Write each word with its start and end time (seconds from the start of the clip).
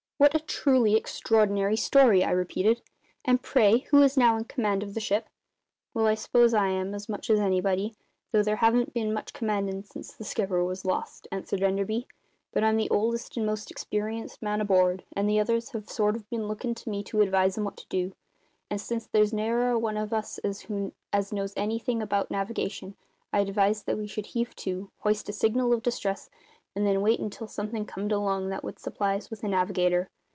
"What 0.21 0.35
a 0.35 0.39
truly 0.39 0.93
extraordinary 0.95 1.75
story!" 1.75 2.23
I 2.23 2.29
repeated. 2.29 2.83
"And, 3.25 3.41
pray, 3.41 3.79
who 3.89 4.03
is 4.03 4.17
now 4.17 4.37
in 4.37 4.43
command 4.43 4.83
of 4.83 4.93
the 4.93 4.99
ship?" 4.99 5.27
"Well, 5.95 6.05
I 6.05 6.13
s'pose 6.13 6.53
I 6.53 6.67
am, 6.67 6.93
as 6.93 7.09
much 7.09 7.31
as 7.31 7.39
anybody 7.39 7.95
though 8.31 8.43
there 8.43 8.57
haven't 8.57 8.93
been 8.93 9.13
much 9.15 9.33
`commandin'' 9.33 9.83
since 9.83 10.13
the 10.13 10.23
skipper 10.23 10.63
was 10.63 10.85
lost," 10.85 11.27
answered 11.31 11.63
Enderby. 11.63 12.07
"But 12.51 12.63
I'm 12.63 12.77
the 12.77 12.91
oldest 12.91 13.35
and 13.35 13.47
most 13.47 13.71
experienced 13.71 14.43
man 14.43 14.61
aboard, 14.61 15.03
and 15.15 15.27
the 15.27 15.39
others 15.39 15.69
have 15.71 15.85
been 15.87 15.95
sort 15.95 16.15
of 16.15 16.23
lookin' 16.29 16.75
to 16.75 16.89
me 16.91 17.01
to 17.05 17.21
advise 17.21 17.57
'em 17.57 17.63
what 17.63 17.77
to 17.77 17.87
do; 17.89 18.13
and 18.69 18.79
since 18.79 19.07
there's 19.07 19.33
ne'er 19.33 19.71
a 19.71 19.79
one 19.79 19.97
of 19.97 20.13
us 20.13 20.37
as 20.43 21.31
knows 21.33 21.53
anything 21.57 21.99
about 21.99 22.29
navigation 22.29 22.95
I 23.33 23.39
advised 23.39 23.87
that 23.87 23.97
we 23.97 24.05
should 24.05 24.27
heave 24.27 24.55
to, 24.57 24.91
hoist 24.99 25.29
a 25.29 25.33
signal 25.33 25.73
of 25.73 25.81
distress, 25.81 26.29
and 26.73 26.87
then 26.87 27.01
wait 27.01 27.19
until 27.19 27.49
something 27.49 27.85
comed 27.85 28.13
along 28.13 28.47
that 28.47 28.63
would 28.63 28.79
supply 28.79 29.17
us 29.17 29.29
with 29.29 29.43
a 29.43 29.47
navigator. 29.47 30.07